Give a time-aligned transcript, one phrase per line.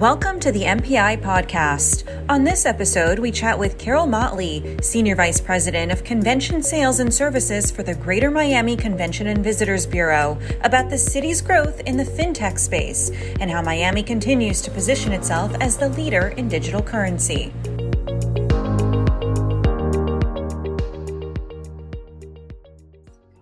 [0.00, 2.08] Welcome to the MPI podcast.
[2.30, 7.12] On this episode, we chat with Carol Motley, Senior Vice President of Convention Sales and
[7.12, 12.04] Services for the Greater Miami Convention and Visitors Bureau, about the city's growth in the
[12.04, 13.10] fintech space
[13.40, 17.52] and how Miami continues to position itself as the leader in digital currency.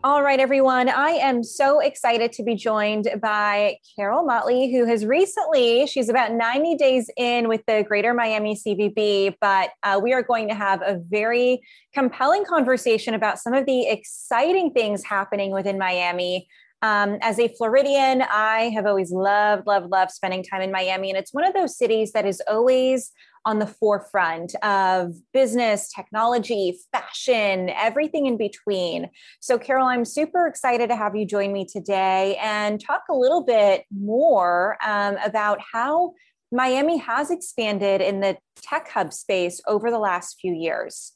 [0.09, 0.88] All right, everyone.
[0.88, 6.32] I am so excited to be joined by Carol Motley, who has recently, she's about
[6.32, 10.80] 90 days in with the Greater Miami CVB, but uh, we are going to have
[10.80, 11.61] a very
[11.93, 16.49] compelling conversation about some of the exciting things happening within Miami.
[16.80, 21.11] Um, as a Floridian, I have always loved, loved, loved spending time in Miami.
[21.11, 23.13] And it's one of those cities that is always
[23.48, 29.08] on the forefront of business, technology, fashion, everything in between.
[29.40, 33.42] So, Carol, I'm super excited to have you join me today and talk a little
[33.42, 36.12] bit more um, about how
[36.52, 41.12] Miami has expanded in the tech hub space over the last few years.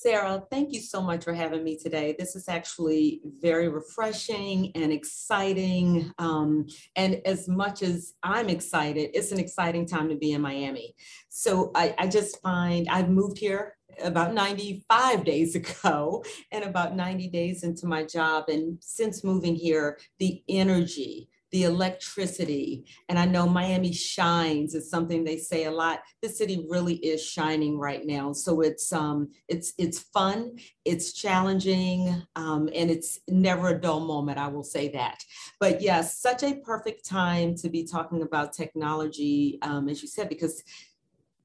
[0.00, 2.14] Sarah, thank you so much for having me today.
[2.16, 6.12] This is actually very refreshing and exciting.
[6.18, 10.94] Um, and as much as I'm excited, it's an exciting time to be in Miami.
[11.30, 17.28] So I, I just find I've moved here about 95 days ago and about 90
[17.30, 18.44] days into my job.
[18.46, 22.84] And since moving here, the energy, the electricity.
[23.08, 26.00] And I know Miami shines is something they say a lot.
[26.22, 28.32] The city really is shining right now.
[28.32, 34.38] So it's um it's it's fun, it's challenging, um, and it's never a dull moment,
[34.38, 35.22] I will say that.
[35.60, 40.28] But yes, such a perfect time to be talking about technology, um, as you said,
[40.28, 40.62] because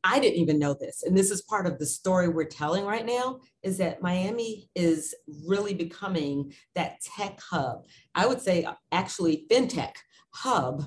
[0.04, 1.04] I didn't even know this.
[1.04, 5.16] And this is part of the story we're telling right now is that Miami is
[5.48, 7.86] really becoming that tech hub.
[8.14, 9.94] I would say actually fintech
[10.32, 10.84] hub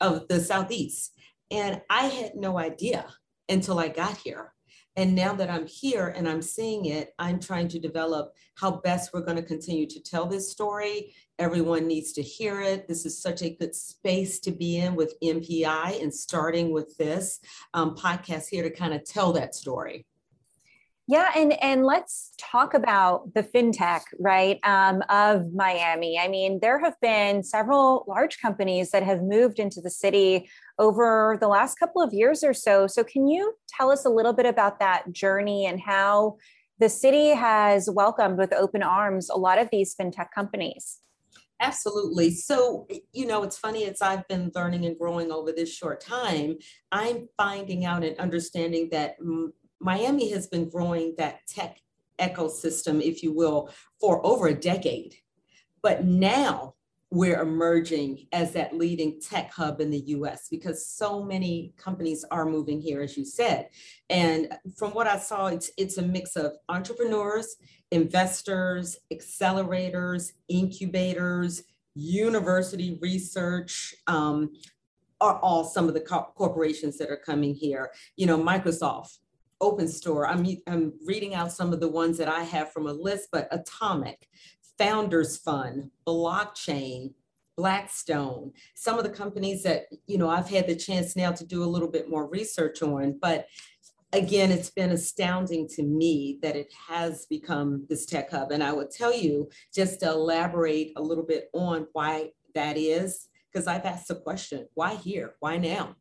[0.00, 1.12] of the Southeast.
[1.50, 3.06] And I had no idea
[3.48, 4.52] until I got here.
[4.96, 9.12] And now that I'm here and I'm seeing it, I'm trying to develop how best
[9.12, 11.14] we're going to continue to tell this story.
[11.38, 12.88] Everyone needs to hear it.
[12.88, 17.40] This is such a good space to be in with MPI and starting with this
[17.72, 20.06] um, podcast here to kind of tell that story.
[21.10, 26.16] Yeah, and and let's talk about the fintech right um, of Miami.
[26.20, 30.48] I mean, there have been several large companies that have moved into the city
[30.78, 32.86] over the last couple of years or so.
[32.86, 36.36] So, can you tell us a little bit about that journey and how
[36.78, 41.00] the city has welcomed with open arms a lot of these fintech companies?
[41.60, 42.30] Absolutely.
[42.30, 46.56] So, you know, it's funny as I've been learning and growing over this short time,
[46.90, 49.16] I'm finding out and understanding that
[49.80, 51.78] Miami has been growing that tech
[52.18, 53.70] ecosystem, if you will,
[54.00, 55.16] for over a decade.
[55.82, 56.74] But now
[57.12, 62.44] we're emerging as that leading tech hub in the US because so many companies are
[62.44, 63.68] moving here, as you said.
[64.08, 67.56] And from what I saw, it's, it's a mix of entrepreneurs,
[67.90, 71.64] investors, accelerators, incubators,
[71.96, 74.50] university research, um,
[75.20, 77.90] are all some of the co- corporations that are coming here.
[78.16, 79.18] You know, Microsoft,
[79.62, 80.28] OpenStore.
[80.28, 83.48] I'm, I'm reading out some of the ones that I have from a list, but
[83.50, 84.26] Atomic,
[84.78, 87.12] Founders Fund, Blockchain,
[87.56, 91.62] Blackstone, some of the companies that, you know, I've had the chance now to do
[91.62, 93.46] a little bit more research on, but
[94.12, 98.50] again, it's been astounding to me that it has become this tech hub.
[98.50, 103.28] And I would tell you, just to elaborate a little bit on why that is,
[103.52, 105.34] because I've asked the question, why here?
[105.40, 105.96] Why now?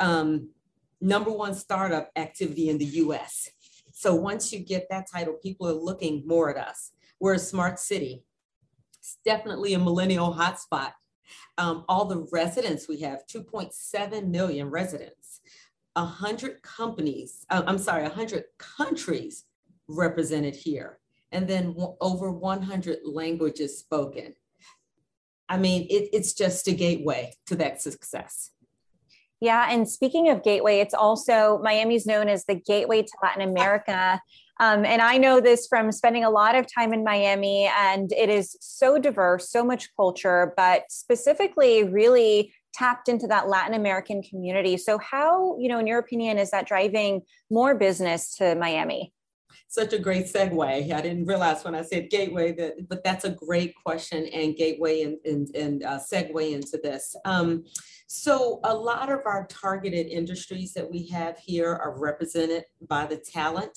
[0.00, 0.50] Um,
[1.04, 3.50] number one startup activity in the US.
[3.92, 6.92] So once you get that title, people are looking more at us.
[7.20, 8.24] We're a smart city.
[8.98, 10.92] It's definitely a millennial hotspot.
[11.58, 15.40] Um, all the residents we have, 2.7 million residents,
[15.92, 19.44] 100 companies, uh, I'm sorry, 100 countries
[19.86, 20.98] represented here,
[21.32, 24.34] and then over 100 languages spoken.
[25.48, 28.50] I mean, it, it's just a gateway to that success.
[29.40, 29.66] Yeah.
[29.68, 34.20] And speaking of gateway, it's also Miami's known as the gateway to Latin America.
[34.60, 38.28] Um, and I know this from spending a lot of time in Miami, and it
[38.28, 44.76] is so diverse, so much culture, but specifically, really tapped into that Latin American community.
[44.76, 49.12] So, how, you know, in your opinion, is that driving more business to Miami?
[49.74, 50.92] Such a great segue.
[50.92, 55.02] I didn't realize when I said gateway that, but that's a great question and gateway
[55.02, 57.16] and, and, and uh, segue into this.
[57.24, 57.64] Um,
[58.06, 63.16] so a lot of our targeted industries that we have here are represented by the
[63.16, 63.76] talent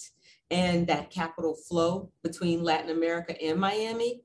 [0.51, 4.21] and that capital flow between Latin America and Miami.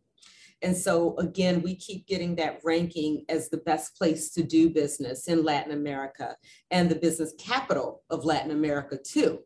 [0.60, 5.26] And so, again, we keep getting that ranking as the best place to do business
[5.26, 6.36] in Latin America
[6.70, 9.40] and the business capital of Latin America, too,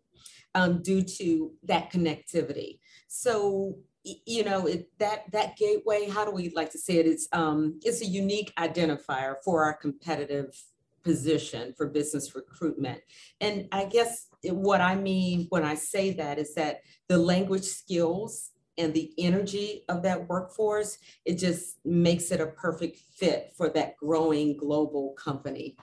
[0.57, 2.81] um, due to that connectivity.
[3.07, 3.77] So,
[4.25, 7.07] you know it, that that gateway how do we like to say it?
[7.07, 10.57] It's um it's a unique identifier for our competitive
[11.03, 13.01] position for business recruitment.
[13.41, 18.53] And i guess what i mean when i say that is that the language skills
[18.79, 23.97] and the energy of that workforce it just makes it a perfect fit for that
[23.97, 25.77] growing global company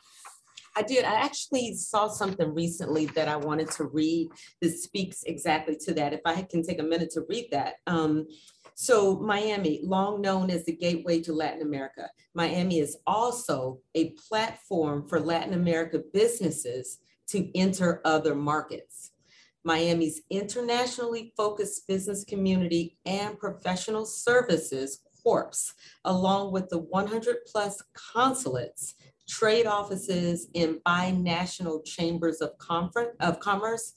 [0.76, 1.06] I did.
[1.06, 4.30] I actually saw something recently that I wanted to read
[4.62, 6.14] that speaks exactly to that.
[6.14, 7.76] If I can take a minute to read that.
[7.88, 8.28] Um,
[8.76, 15.08] so, Miami, long known as the gateway to Latin America, Miami is also a platform
[15.08, 16.98] for Latin America businesses
[17.28, 19.12] to enter other markets.
[19.64, 25.74] Miami's internationally focused business community and professional services corps,
[26.04, 28.96] along with the 100 plus consulates
[29.28, 32.52] trade offices in binational chambers of,
[33.20, 33.94] of commerce,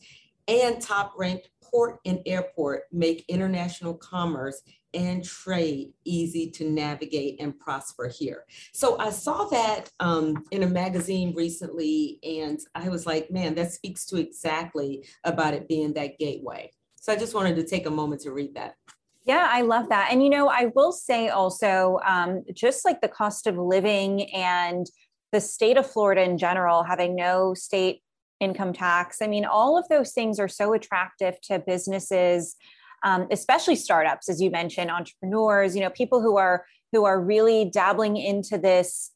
[0.48, 4.62] and top ranked port and airport make international commerce
[4.94, 8.44] and trade easy to navigate and prosper here.
[8.72, 13.72] So I saw that um, in a magazine recently, and I was like, man, that
[13.72, 16.70] speaks to exactly about it being that gateway.
[16.94, 18.76] So I just wanted to take a moment to read that.
[19.24, 20.10] Yeah, I love that.
[20.12, 24.86] And, you know, I will say also, um, just like the cost of living and
[25.36, 28.00] the state of Florida in general, having no state
[28.40, 29.20] income tax.
[29.20, 32.56] I mean, all of those things are so attractive to businesses,
[33.04, 35.76] um, especially startups, as you mentioned, entrepreneurs.
[35.76, 39.10] You know, people who are who are really dabbling into this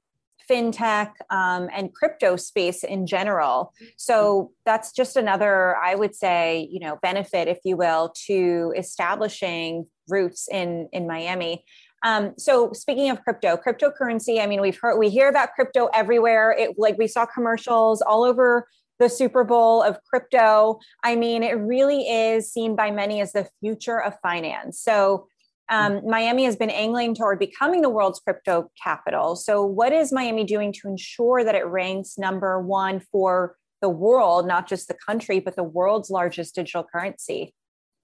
[0.50, 3.73] fintech um, and crypto space in general.
[3.96, 9.87] So that's just another, I would say, you know, benefit, if you will, to establishing
[10.06, 11.64] roots in in Miami.
[12.02, 16.52] Um, so speaking of crypto, cryptocurrency, I mean, we've heard, we hear about crypto everywhere.
[16.52, 18.67] It like we saw commercials all over
[18.99, 20.79] the Super Bowl of crypto.
[21.02, 24.81] I mean, it really is seen by many as the future of finance.
[24.81, 25.26] So
[25.70, 29.37] um, Miami has been angling toward becoming the world's crypto capital.
[29.37, 34.49] So, what is Miami doing to ensure that it ranks number one for the world,
[34.49, 37.55] not just the country, but the world's largest digital currency?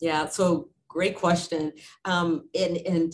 [0.00, 1.72] Yeah, so great question.
[2.04, 3.12] Um, and, and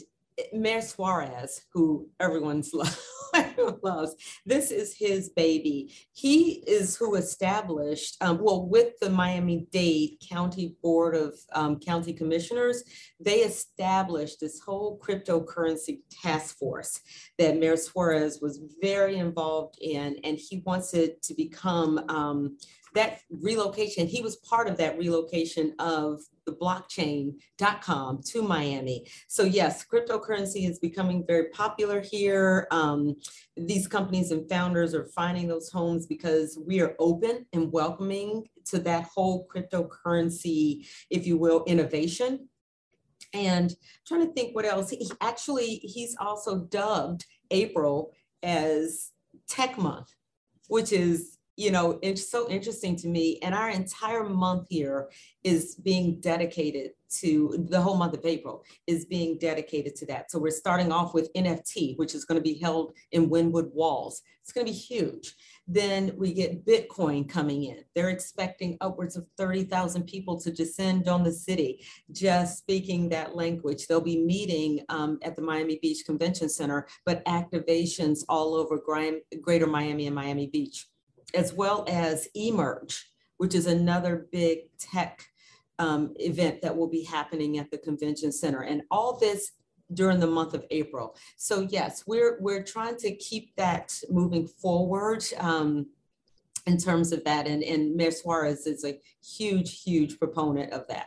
[0.52, 2.72] Mayor Suarez, who everyone's
[3.82, 5.94] loves, this is his baby.
[6.12, 12.12] He is who established, um, well, with the Miami Dade County Board of um, County
[12.12, 12.82] Commissioners,
[13.20, 17.00] they established this whole cryptocurrency task force
[17.38, 22.56] that Mayor Suarez was very involved in, and he wants it to become um,
[22.94, 29.06] that relocation, he was part of that relocation of the blockchain.com to Miami.
[29.28, 32.66] So, yes, cryptocurrency is becoming very popular here.
[32.70, 33.16] Um,
[33.56, 38.78] these companies and founders are finding those homes because we are open and welcoming to
[38.80, 42.48] that whole cryptocurrency, if you will, innovation.
[43.32, 44.90] And I'm trying to think what else.
[44.90, 48.12] He actually, he's also dubbed April
[48.42, 49.12] as
[49.48, 50.12] Tech Month,
[50.68, 53.38] which is you know, it's so interesting to me.
[53.40, 55.10] And our entire month here
[55.44, 60.30] is being dedicated to the whole month of April is being dedicated to that.
[60.30, 64.22] So we're starting off with NFT, which is going to be held in Wynwood Walls.
[64.42, 65.36] It's going to be huge.
[65.68, 67.84] Then we get Bitcoin coming in.
[67.94, 73.86] They're expecting upwards of 30,000 people to descend on the city, just speaking that language.
[73.86, 78.80] They'll be meeting um, at the Miami Beach Convention Center, but activations all over
[79.42, 80.86] Greater Miami and Miami Beach
[81.34, 85.26] as well as Emerge, which is another big tech
[85.78, 88.62] um, event that will be happening at the convention center.
[88.62, 89.52] And all this
[89.94, 91.16] during the month of April.
[91.36, 95.86] So yes, we're we're trying to keep that moving forward um,
[96.66, 97.46] in terms of that.
[97.46, 101.06] And, and Mayor Suarez is a huge, huge proponent of that.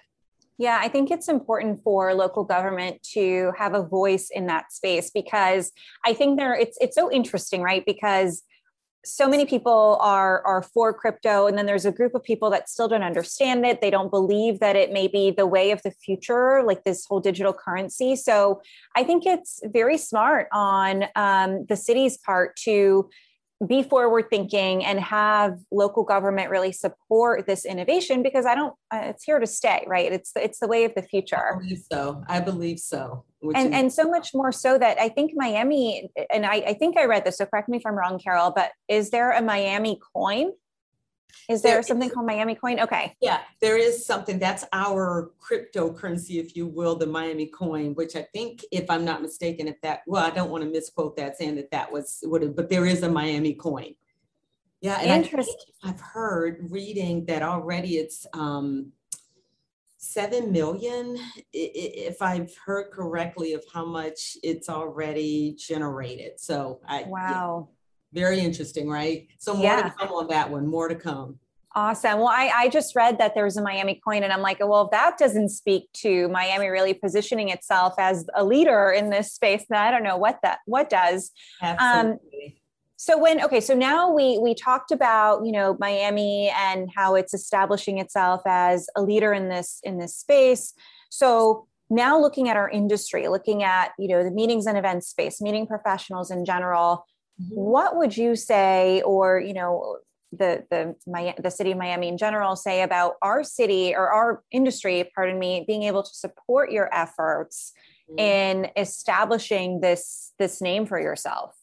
[0.57, 5.09] Yeah, I think it's important for local government to have a voice in that space
[5.09, 5.71] because
[6.05, 7.85] I think there it's it's so interesting, right?
[7.85, 8.43] Because
[9.05, 12.69] so many people are are for crypto and then there's a group of people that
[12.69, 13.81] still don't understand it.
[13.81, 17.19] They don't believe that it may be the way of the future like this whole
[17.19, 18.15] digital currency.
[18.15, 18.61] So
[18.95, 23.09] i think it's very smart on um, the city's part to
[23.65, 28.99] be forward thinking and have local government really support this innovation because i don't uh,
[29.03, 30.11] it's here to stay right?
[30.11, 31.37] It's it's the way of the future.
[31.37, 32.23] I believe so.
[32.27, 33.23] I believe so
[33.53, 36.97] and is- and so much more so that i think miami and I, I think
[36.97, 39.99] i read this so correct me if i'm wrong carol but is there a miami
[40.15, 40.51] coin
[41.49, 42.79] Is there, there something is, called Miami Coin?
[42.79, 43.13] Okay.
[43.21, 48.23] Yeah, there is something that's our cryptocurrency, if you will, the Miami Coin, which I
[48.33, 51.55] think, if I'm not mistaken, if that, well, I don't want to misquote that saying
[51.57, 53.93] that that was what it, but there is a Miami Coin.
[54.81, 55.73] Yeah, and Interesting.
[55.83, 58.91] I have heard reading that already it's um,
[60.11, 61.17] seven million,
[61.53, 66.39] if I've heard correctly, of how much it's already generated.
[66.39, 67.67] So I wow.
[67.69, 67.75] Yeah
[68.15, 69.27] very interesting, right?
[69.37, 69.83] So more yeah.
[69.83, 71.37] to come on that one, more to come.
[71.75, 72.19] Awesome.
[72.19, 74.85] Well, I, I just read that there was a Miami coin, and I'm like, well,
[74.85, 79.65] if that doesn't speak to Miami really positioning itself as a leader in this space,
[79.69, 81.31] then I don't know what that what does.
[81.61, 82.45] Um, Absolutely.
[82.45, 82.53] Um,
[82.97, 87.33] so when okay, so now we we talked about you know Miami and how it's
[87.33, 90.73] establishing itself as a leader in this in this space.
[91.09, 95.41] So now looking at our industry, looking at you know the meetings and events space,
[95.41, 97.05] meeting professionals in general
[97.41, 97.53] Mm-hmm.
[97.55, 99.97] What would you say, or you know,
[100.31, 104.43] the the my, the city of Miami in general say about our city or our
[104.51, 107.73] industry, pardon me, being able to support your efforts
[108.09, 108.19] mm-hmm.
[108.19, 111.55] in establishing this this name for yourself?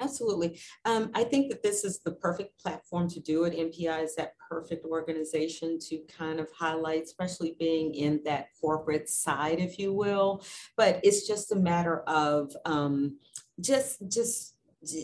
[0.00, 0.58] Absolutely.
[0.86, 3.52] Um, I think that this is the perfect platform to do it.
[3.52, 9.60] MPI is that perfect organization to kind of highlight, especially being in that corporate side,
[9.60, 10.42] if you will.
[10.76, 13.18] But it's just a matter of um,
[13.60, 14.54] just just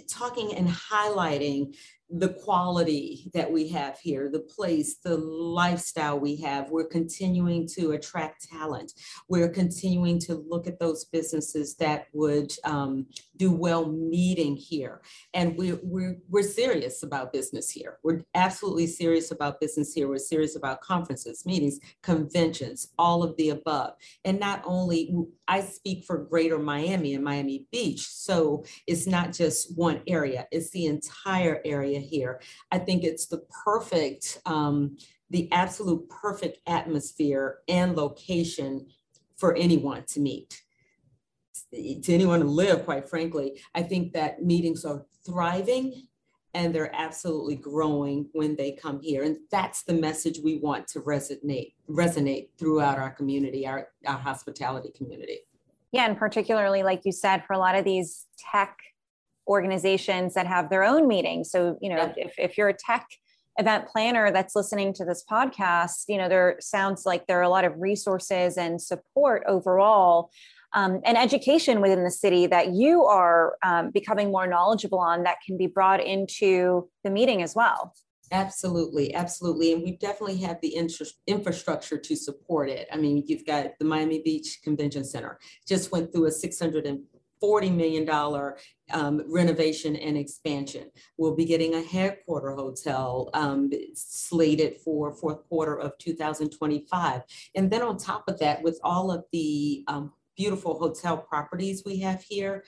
[0.08, 1.76] talking and highlighting
[2.08, 6.70] the quality that we have here, the place, the lifestyle we have.
[6.70, 8.92] We're continuing to attract talent.
[9.28, 15.02] We're continuing to look at those businesses that would um, do well meeting here.
[15.34, 17.98] And we're, we're, we're serious about business here.
[18.04, 20.08] We're absolutely serious about business here.
[20.08, 23.94] We're serious about conferences, meetings, conventions, all of the above.
[24.24, 25.12] And not only,
[25.48, 28.06] I speak for greater Miami and Miami Beach.
[28.06, 32.40] So it's not just one area, it's the entire area area here.
[32.72, 34.96] I think it's the perfect, um,
[35.30, 38.86] the absolute perfect atmosphere and location
[39.36, 40.62] for anyone to meet,
[41.72, 43.60] to anyone to live, quite frankly.
[43.74, 46.06] I think that meetings are thriving
[46.54, 49.24] and they're absolutely growing when they come here.
[49.24, 54.90] And that's the message we want to resonate, resonate throughout our community, our, our hospitality
[54.96, 55.40] community.
[55.92, 58.78] Yeah, and particularly, like you said, for a lot of these tech
[59.46, 61.50] organizations that have their own meetings.
[61.50, 62.26] So, you know, yeah.
[62.26, 63.06] if, if you're a tech
[63.58, 67.48] event planner that's listening to this podcast, you know, there sounds like there are a
[67.48, 70.30] lot of resources and support overall
[70.74, 75.38] um, and education within the city that you are um, becoming more knowledgeable on that
[75.44, 77.94] can be brought into the meeting as well.
[78.32, 79.72] Absolutely, absolutely.
[79.72, 80.76] And we definitely have the
[81.26, 82.88] infrastructure to support it.
[82.92, 87.04] I mean, you've got the Miami Beach Convention Center, just went through a 600 and
[87.42, 88.04] $40 million
[88.92, 90.90] um, renovation and expansion.
[91.16, 97.22] We'll be getting a headquarter hotel um, slated for fourth quarter of 2025.
[97.54, 101.98] And then on top of that, with all of the um, beautiful hotel properties we
[102.00, 102.64] have here,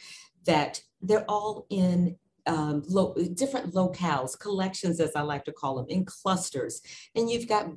[0.47, 5.87] that they're all in um, lo- different locales, collections, as I like to call them,
[5.89, 6.81] in clusters.
[7.15, 7.71] And you've got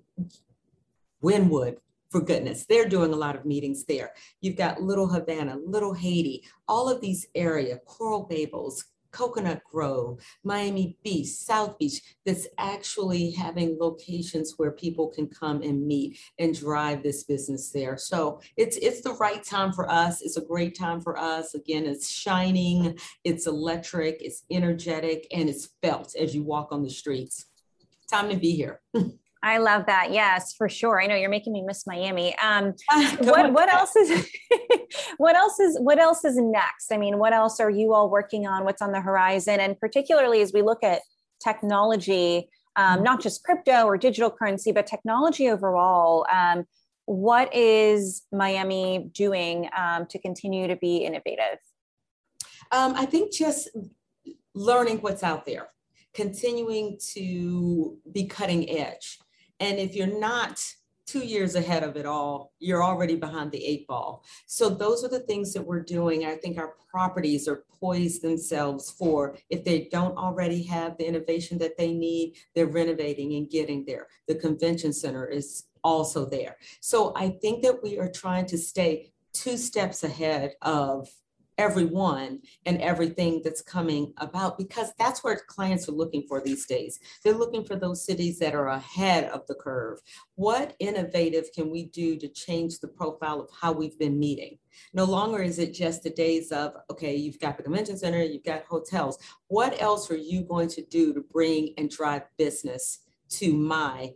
[1.22, 1.78] Wynwood,
[2.12, 2.66] for goodness.
[2.68, 4.12] They're doing a lot of meetings there.
[4.42, 10.98] You've got Little Havana, Little Haiti, all of these area, Coral Gables, Coconut Grove, Miami
[11.04, 17.04] Beach, South Beach, that's actually having locations where people can come and meet and drive
[17.04, 17.98] this business there.
[17.98, 20.22] So it's it's the right time for us.
[20.22, 21.56] It's a great time for us.
[21.56, 26.90] Again, it's shining, it's electric, it's energetic, and it's felt as you walk on the
[26.90, 27.48] streets.
[28.10, 28.82] Time to be here.
[29.44, 30.12] I love that.
[30.12, 31.02] Yes, for sure.
[31.02, 32.38] I know you're making me miss Miami.
[32.38, 32.74] Um,
[33.20, 34.30] what what else is
[35.18, 36.92] what else is what else is next?
[36.92, 38.66] I mean, what else are you all working on?
[38.66, 39.60] What's on the horizon?
[39.60, 41.02] And particularly as we look at
[41.44, 46.26] technology, um, not just crypto or digital currency, but technology overall.
[46.32, 46.66] Um,
[47.06, 51.58] what is Miami doing um, to continue to be innovative?
[52.72, 53.70] Um, I think just
[54.54, 55.70] learning what's out there
[56.14, 59.20] continuing to be cutting edge.
[59.62, 60.60] And if you're not
[61.06, 64.24] two years ahead of it all, you're already behind the eight ball.
[64.48, 66.26] So those are the things that we're doing.
[66.26, 71.58] I think our properties are poised themselves for if they don't already have the innovation
[71.60, 74.08] that they need, they're renovating and getting there.
[74.28, 76.58] The convention center is also there.
[76.80, 81.08] So I think that we are trying to stay two steps ahead of
[81.62, 87.00] everyone and everything that's coming about because that's what clients are looking for these days.
[87.24, 90.00] They're looking for those cities that are ahead of the curve.
[90.34, 94.58] What innovative can we do to change the profile of how we've been meeting?
[94.96, 98.44] No longer is it just the days of, okay, you've got the convention center, you've
[98.44, 99.20] got hotels.
[99.48, 104.16] What else are you going to do to bring and drive business to my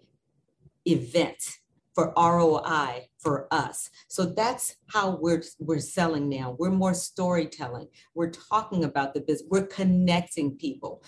[0.88, 1.60] event
[1.96, 3.90] for ROI for us.
[4.10, 6.56] So that's how we're we're selling now.
[6.60, 7.88] We're more storytelling.
[8.14, 9.48] We're talking about the business.
[9.50, 11.04] We're connecting people.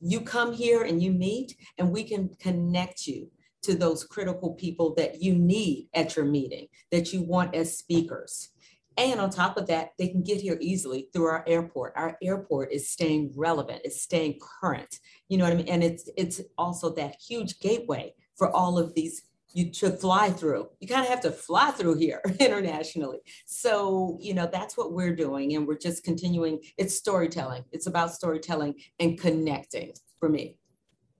[0.00, 3.30] You come here and you meet and we can connect you
[3.62, 8.48] to those critical people that you need at your meeting, that you want as speakers.
[8.96, 11.92] And on top of that, they can get here easily through our airport.
[11.96, 14.98] Our airport is staying relevant, it's staying current.
[15.28, 15.68] You know what I mean?
[15.68, 19.22] And it's it's also that huge gateway for all of these
[19.54, 20.68] you to fly through.
[20.80, 23.18] You kind of have to fly through here internationally.
[23.46, 25.54] So, you know, that's what we're doing.
[25.54, 26.60] And we're just continuing.
[26.78, 27.64] It's storytelling.
[27.72, 30.56] It's about storytelling and connecting for me.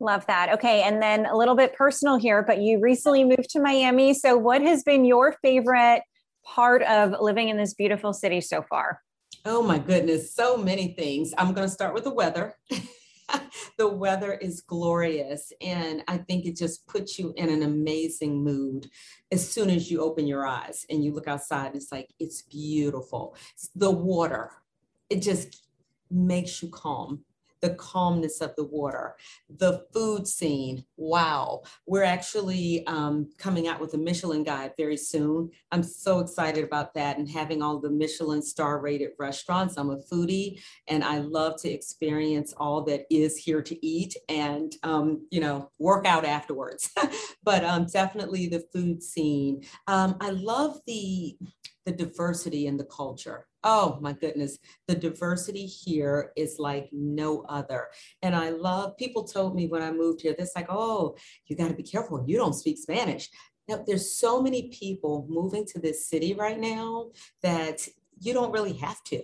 [0.00, 0.52] Love that.
[0.54, 0.82] Okay.
[0.82, 4.14] And then a little bit personal here, but you recently moved to Miami.
[4.14, 6.02] So, what has been your favorite
[6.44, 9.00] part of living in this beautiful city so far?
[9.44, 10.34] Oh, my goodness.
[10.34, 11.32] So many things.
[11.38, 12.56] I'm going to start with the weather.
[13.78, 15.52] the weather is glorious.
[15.60, 18.88] And I think it just puts you in an amazing mood
[19.30, 21.74] as soon as you open your eyes and you look outside.
[21.74, 23.36] It's like, it's beautiful.
[23.74, 24.50] The water,
[25.10, 25.66] it just
[26.10, 27.24] makes you calm
[27.62, 29.16] the calmness of the water,
[29.48, 30.84] the food scene.
[30.96, 31.62] Wow.
[31.86, 35.50] We're actually um, coming out with a Michelin guide very soon.
[35.70, 39.76] I'm so excited about that and having all the Michelin star rated restaurants.
[39.76, 44.74] I'm a foodie and I love to experience all that is here to eat and,
[44.82, 46.90] um, you know, work out afterwards.
[47.44, 49.62] but um, definitely the food scene.
[49.86, 51.36] Um, I love the
[51.84, 53.46] the diversity in the culture.
[53.64, 57.88] Oh my goodness, the diversity here is like no other.
[58.22, 61.16] And I love, people told me when I moved here, this like, oh,
[61.46, 62.24] you got to be careful.
[62.26, 63.28] You don't speak Spanish.
[63.68, 67.10] Now, there's so many people moving to this city right now
[67.42, 67.86] that
[68.20, 69.22] you don't really have to.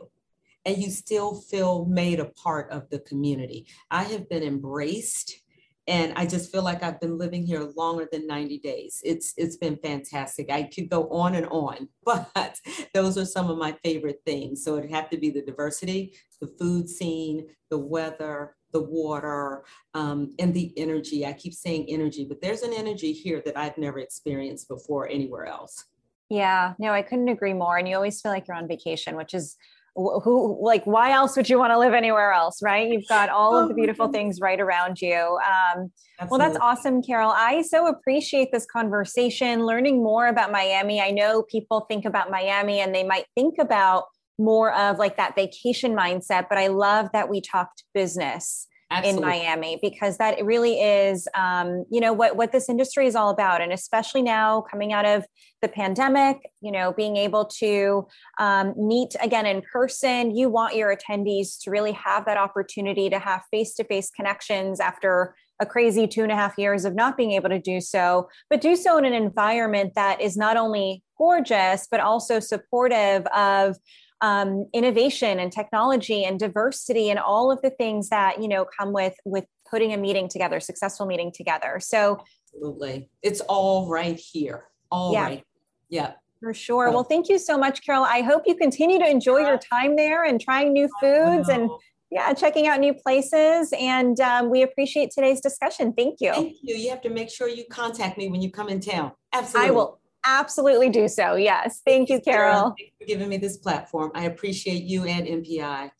[0.64, 3.66] And you still feel made a part of the community.
[3.90, 5.40] I have been embraced
[5.88, 9.00] and I just feel like I've been living here longer than 90 days.
[9.04, 10.50] It's it's been fantastic.
[10.50, 12.61] I could go on and on, but
[12.92, 14.62] those are some of my favorite things.
[14.62, 19.64] So it'd have to be the diversity, the food scene, the weather, the water,
[19.95, 21.25] um, and the energy.
[21.25, 25.46] I keep saying energy, but there's an energy here that I've never experienced before anywhere
[25.46, 25.87] else.
[26.29, 27.79] Yeah, no, I couldn't agree more.
[27.79, 29.57] And you always feel like you're on vacation, which is
[29.98, 32.88] who like why else would you want to live anywhere else right?
[32.88, 35.90] You've got all of the beautiful oh, things right around you um,
[36.30, 37.32] well that's awesome carol.
[37.34, 41.00] I so appreciate this conversation learning more about miami.
[41.00, 44.04] I know people think about miami and they might think about
[44.38, 49.22] more of like that vacation mindset but i love that we talked business Absolutely.
[49.22, 53.29] in Miami because that really is, um, you know, what what this industry is all
[53.29, 55.27] about, and especially now coming out of
[55.61, 58.07] the pandemic, you know, being able to
[58.38, 60.35] um, meet again in person.
[60.35, 64.81] You want your attendees to really have that opportunity to have face to face connections
[64.81, 68.29] after a crazy two and a half years of not being able to do so,
[68.48, 73.77] but do so in an environment that is not only gorgeous but also supportive of
[74.20, 78.92] um, innovation and technology and diversity and all of the things that you know come
[78.92, 84.64] with with putting a meeting together successful meeting together so absolutely it's all right here
[84.90, 85.22] all yeah.
[85.22, 85.44] right.
[85.88, 86.90] yeah for sure.
[86.90, 88.04] Well, thank you so much, Carol.
[88.04, 91.68] I hope you continue to enjoy your time there and trying new foods and
[92.11, 93.72] yeah, checking out new places.
[93.78, 95.92] And um, we appreciate today's discussion.
[95.92, 96.33] Thank you.
[96.33, 96.76] Thank you.
[96.76, 99.12] You have to make sure you contact me when you come in town.
[99.33, 99.68] Absolutely.
[99.68, 101.35] I will absolutely do so.
[101.35, 101.83] Yes.
[101.87, 102.74] Thank, you, Carol.
[102.78, 104.11] Thanks for giving me this platform.
[104.14, 105.90] I appreciate you and MPI.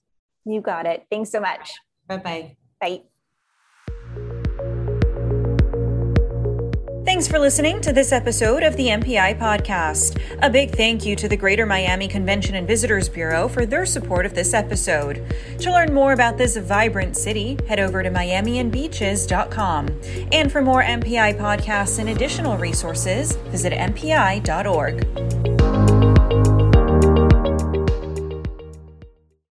[0.45, 1.07] You got it.
[1.11, 1.71] Thanks so much.
[2.07, 2.57] Bye-bye.
[2.81, 3.03] Bye.
[7.19, 10.23] Thanks for listening to this episode of the MPI podcast.
[10.41, 14.25] A big thank you to the Greater Miami Convention and Visitors Bureau for their support
[14.25, 15.27] of this episode.
[15.59, 20.01] To learn more about this vibrant city, head over to miamiandbeaches.com.
[20.31, 25.48] And for more MPI podcasts and additional resources, visit mpi.org.